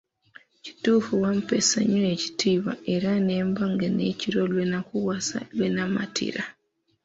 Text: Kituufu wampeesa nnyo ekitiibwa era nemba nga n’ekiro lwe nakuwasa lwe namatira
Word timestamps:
Kituufu 0.63 1.13
wampeesa 1.23 1.79
nnyo 1.83 2.01
ekitiibwa 2.13 2.73
era 2.93 3.11
nemba 3.27 3.63
nga 3.73 3.87
n’ekiro 3.95 4.41
lwe 4.51 4.63
nakuwasa 4.71 5.37
lwe 5.55 5.67
namatira 5.75 6.43